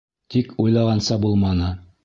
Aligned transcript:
Тик 0.35 0.55
уйлағанса 0.63 1.21
булманы. 1.27 1.73